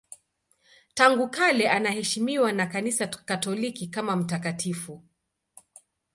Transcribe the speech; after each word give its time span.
Tangu 0.93 1.29
kale 1.29 1.69
anaheshimiwa 1.69 2.51
na 2.51 2.65
Kanisa 2.67 3.07
Katoliki 3.07 3.87
kama 3.87 4.15
mtakatifu. 4.15 5.03